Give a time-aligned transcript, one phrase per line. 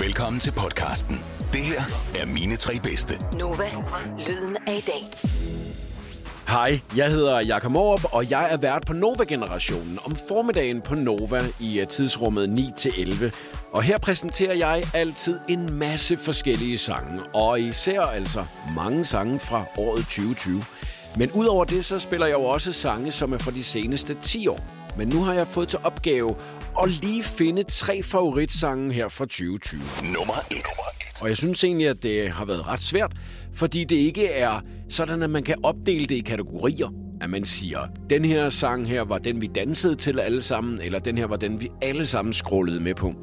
[0.00, 1.20] Velkommen til podcasten.
[1.52, 1.82] Det her
[2.20, 3.14] er mine tre bedste.
[3.38, 3.64] Nova,
[4.28, 5.02] lyden af i dag.
[6.48, 11.40] Hej, jeg hedder Jakob Morup, og jeg er vært på Nova-generationen om formiddagen på Nova
[11.60, 13.24] i øh, tidsrummet 9-11.
[13.72, 18.44] Og her præsenterer jeg altid en masse forskellige sange, og især altså
[18.74, 20.64] mange sange fra året 2020.
[21.18, 24.48] Men udover det, så spiller jeg jo også sange, som er fra de seneste 10
[24.48, 24.60] år.
[24.96, 26.34] Men nu har jeg fået til opgave
[26.82, 29.80] at lige finde tre favoritsange her fra 2020.
[30.02, 30.56] Nummer 1.
[31.20, 33.12] Og jeg synes egentlig, at det har været ret svært,
[33.54, 36.88] fordi det ikke er sådan, at man kan opdele det i kategorier.
[37.20, 37.78] At man siger,
[38.10, 41.36] den her sang her var den, vi dansede til alle sammen, eller den her var
[41.36, 43.14] den, vi alle sammen scrollede med på.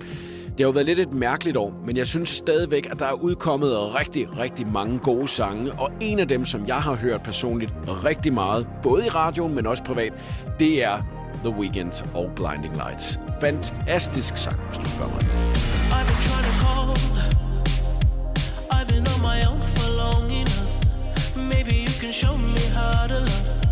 [0.44, 3.14] Det har jo været lidt et mærkeligt år, men jeg synes stadigvæk, at der er
[3.14, 5.72] udkommet rigtig, rigtig mange gode sange.
[5.74, 9.68] Og en af dem, som jeg har hørt personligt rigtig meget, både i radioen, men
[9.68, 10.14] også privat,
[10.60, 13.20] det er The Weeknd og Blinding Lights.
[13.42, 15.22] Fantastisk sang, hvis du spørger mig.
[15.22, 16.96] I've been trying to call.
[18.72, 20.76] I've been on my own for long enough.
[21.36, 23.63] Maybe you can show me how to love.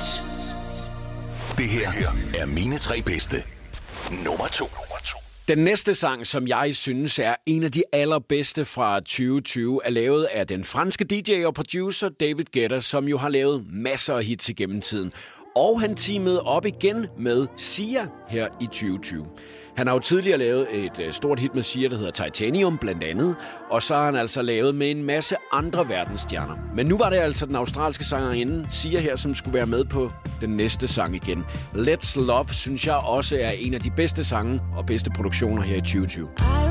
[0.00, 0.22] Touch.
[1.58, 1.88] Det her
[2.38, 3.36] er mine tre bedste.
[4.24, 4.66] Nummer 2.
[5.48, 10.24] Den næste sang, som jeg synes er en af de allerbedste fra 2020, er lavet
[10.24, 14.48] af den franske DJ og producer David Guetta, som jo har lavet masser af hits
[14.48, 15.12] igennem tiden.
[15.56, 19.26] Og han teamede op igen med Sia her i 2020.
[19.76, 23.02] Han har jo tidligere lavet et øh, stort hit med Sia, der hedder Titanium blandt
[23.04, 23.36] andet,
[23.70, 26.54] og så har han altså lavet med en masse andre verdensstjerner.
[26.76, 30.12] Men nu var det altså den australske sangerinde Sia her, som skulle være med på
[30.40, 31.44] den næste sang igen.
[31.74, 35.76] Let's Love synes jeg også er en af de bedste sange og bedste produktioner her
[35.76, 36.69] i 2020.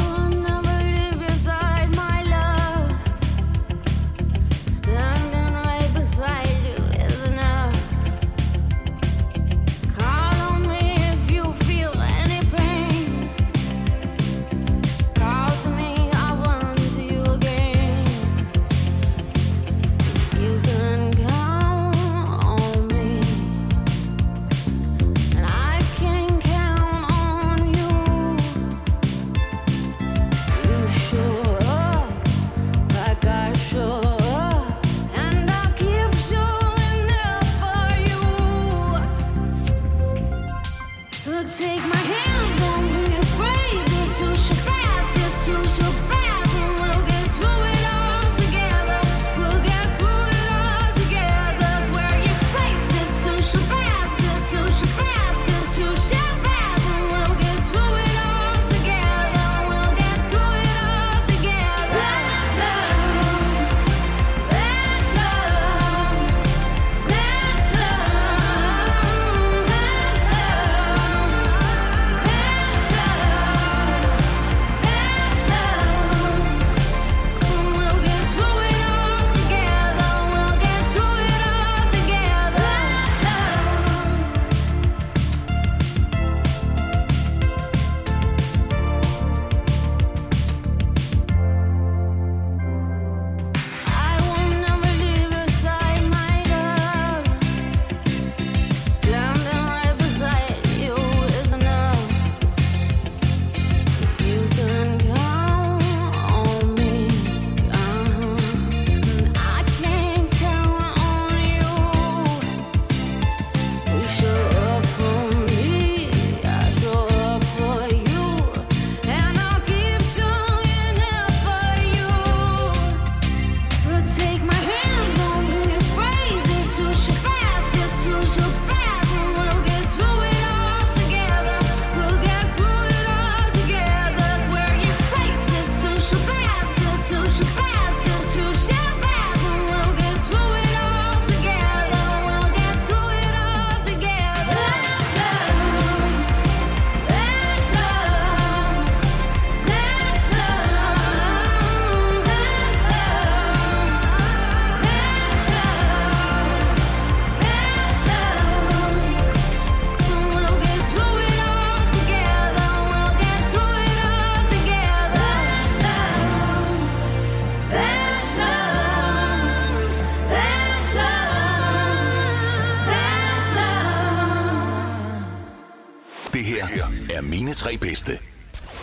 [177.59, 178.11] tre bedste.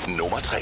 [0.09, 0.59] Nummer tre.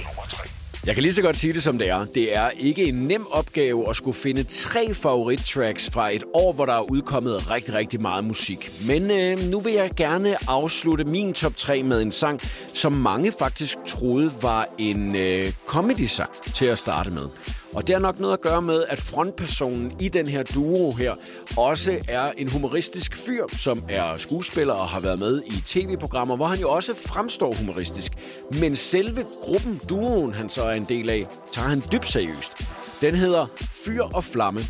[0.86, 2.04] Jeg kan lige så godt sige det, som det er.
[2.14, 6.66] Det er ikke en nem opgave at skulle finde tre favorittracks fra et år, hvor
[6.66, 8.70] der er udkommet rigtig, rigtig meget musik.
[8.86, 12.40] Men øh, nu vil jeg gerne afslutte min top 3 med en sang,
[12.74, 17.28] som mange faktisk troede var en øh, comedy-sang til at starte med.
[17.74, 21.14] Og det har nok noget at gøre med, at frontpersonen i den her duo her
[21.56, 26.46] også er en humoristisk fyr, som er skuespiller og har været med i tv-programmer, hvor
[26.46, 28.12] han jo også fremstår humoristisk.
[28.60, 32.52] Men selve gruppen, duoen han så er en del af, tager han dybt seriøst.
[33.00, 34.60] Den hedder Fyr og Flamme,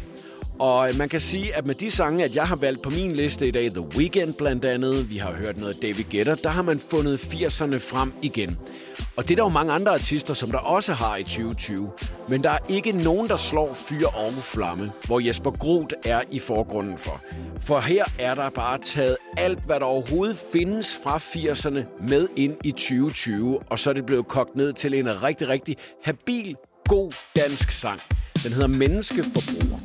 [0.59, 3.49] og man kan sige, at med de sange, at jeg har valgt på min liste
[3.49, 6.79] i dag, The Weeknd blandt andet, vi har hørt noget David Guetta, der har man
[6.79, 8.59] fundet 80'erne frem igen.
[9.17, 11.91] Og det er der jo mange andre artister, som der også har i 2020.
[12.29, 16.39] Men der er ikke nogen, der slår fyr og flamme, hvor Jesper Groth er i
[16.39, 17.21] forgrunden for.
[17.61, 22.57] For her er der bare taget alt, hvad der overhovedet findes fra 80'erne med ind
[22.65, 26.57] i 2020, og så er det blevet kogt ned til en rigtig, rigtig habil,
[26.89, 28.01] god dansk sang.
[28.43, 29.79] Den hedder Menneskeforbruger.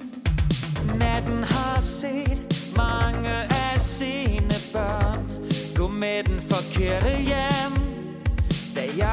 [0.97, 5.39] Natten har set mange af sine børn
[5.75, 7.38] Gå med den forkerte hjem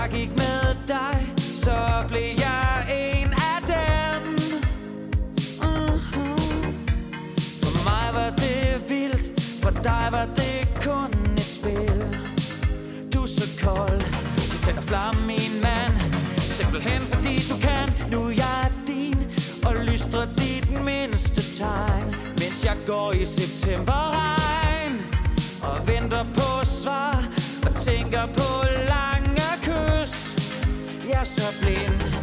[0.07, 4.23] jeg gik med dig, så blev jeg en af dem.
[5.63, 6.37] Mhm.
[7.63, 12.19] For mig var det vildt, for dig var det kun et spil.
[13.15, 14.01] Du er så kold,
[14.53, 15.95] du tænder flamme, min mand.
[16.37, 19.19] Simpelthen fordi du kan, nu er jeg din
[19.67, 22.15] Og lystrer dit mindste tegn.
[22.39, 24.95] Mens jeg går i septemberregn
[25.63, 27.25] Og venter på svar
[27.67, 28.76] Og tænker på
[31.47, 32.16] jeg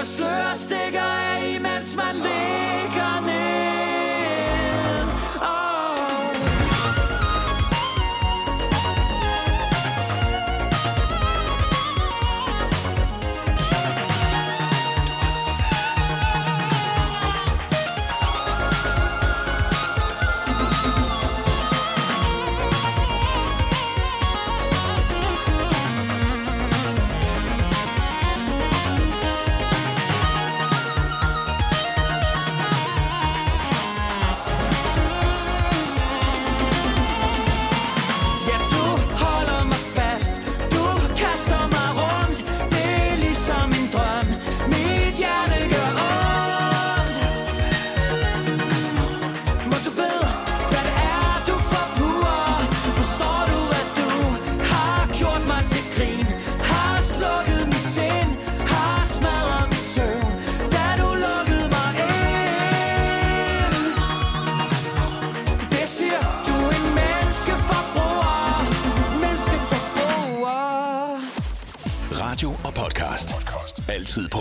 [0.00, 2.49] bomben, stikker af, mens man lever.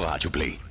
[0.10, 0.69] Menneskeforbruger